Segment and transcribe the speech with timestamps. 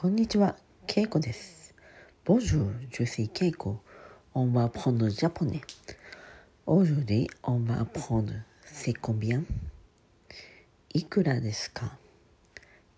[0.00, 0.56] こんにちは、
[0.86, 1.74] ケイコです。
[2.26, 3.78] Bonjour, je suis Keiko.
[4.34, 5.62] On va apprendre le japonais.
[6.66, 9.44] Aujourd'hui, on va apprendre c'est combien
[10.92, 11.96] いくらですか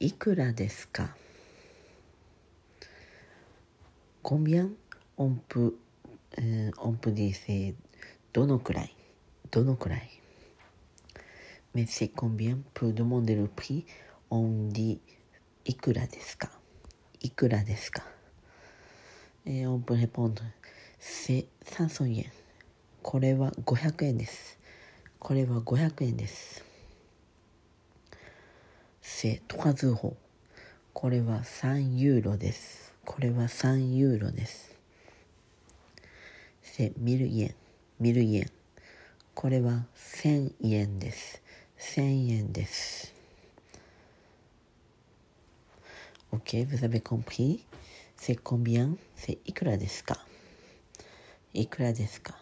[0.01, 1.15] いくらですか
[4.25, 4.71] Combien
[5.17, 5.75] on peut,
[6.39, 7.75] euh, on peut dire c'est
[8.33, 8.95] どのくらい
[9.53, 10.21] どのくらい
[11.75, 13.87] Mais c'est combien peut demander le prix
[14.31, 14.99] On dit
[15.65, 16.51] いくらですか
[17.24, 18.04] いくらですか
[19.46, 20.44] ？Et on peut répondre
[21.00, 22.32] c'est 300円。
[23.02, 24.60] これは500円です。
[25.20, 26.64] これは500円です。
[29.02, 30.16] c'est 3 euros
[30.94, 32.94] これは3ユーロです。
[33.06, 34.76] これは3ユーロです。
[36.62, 37.56] c'est 1000円。
[38.02, 38.52] 1000円。
[39.34, 41.42] これは1000円です。
[41.80, 43.13] 1000円です。
[46.34, 47.64] Ok, vous avez compris.
[48.18, 48.96] C'est combien?
[49.16, 50.18] C'est ikura desu ka
[51.54, 52.34] Ikura desu ka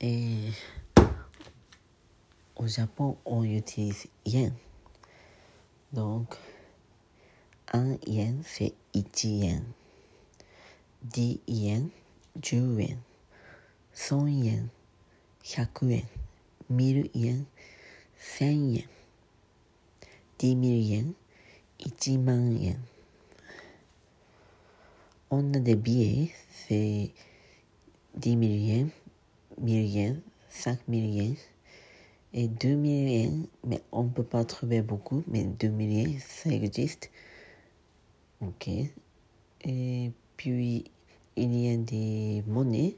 [0.00, 0.50] Et
[2.56, 4.52] au Japon, on utilise yen.
[5.92, 6.34] Donc,
[7.72, 9.64] 1 yen, c'est 1 yen.
[11.04, 11.88] 10 yens,
[12.34, 12.98] 10 yens.
[13.92, 14.68] 100 yens,
[15.44, 16.04] 100 yens.
[16.68, 17.44] 1000 yens,
[18.18, 18.93] 1000 yens.
[20.38, 21.14] 10 000 yen,
[21.78, 22.78] 1万円。
[25.30, 27.10] On a des billets, c'est
[28.16, 28.90] 10 000 yens,
[29.58, 30.16] 1000 yens,
[30.50, 31.38] 5 000 yens
[32.32, 36.22] et 2 000 yens, mais on ne peut pas trouver beaucoup, mais 2 000 yens,
[36.22, 37.10] ça existe.
[38.40, 38.68] Ok.
[39.62, 40.84] Et puis,
[41.36, 42.96] il y a des monnaies,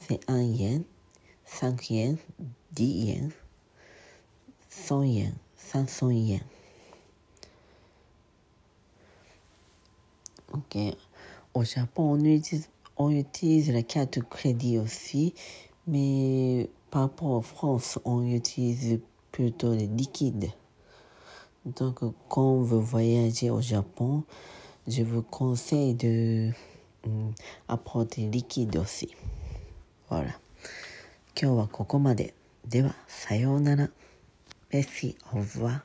[0.00, 0.84] c'est 1 yen,
[1.44, 2.18] 5 yens,
[2.72, 3.32] 10 yens,
[4.68, 6.42] 100 yens, 500 yens.
[10.53, 10.77] Ok.
[11.53, 15.33] Au Japon, on utilise, on utilise la carte de crédit aussi,
[15.87, 18.99] mais par rapport en France, on utilise
[19.31, 20.51] plutôt les liquides.
[21.65, 24.23] Donc, quand vous voyagez au Japon,
[24.87, 26.51] je vous conseille de
[27.05, 27.33] hum,
[27.67, 29.09] apprendre des liquides aussi.
[30.09, 30.39] Voilà.
[31.33, 32.33] 今日はここまで。
[32.67, 33.89] では、さようなら。
[34.69, 35.84] Merci, au revoir.